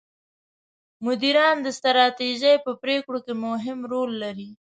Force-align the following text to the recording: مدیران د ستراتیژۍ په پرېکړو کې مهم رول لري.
مدیران 1.05 1.55
د 1.61 1.67
ستراتیژۍ 1.77 2.55
په 2.65 2.71
پرېکړو 2.81 3.19
کې 3.25 3.33
مهم 3.45 3.79
رول 3.91 4.11
لري. 4.23 4.49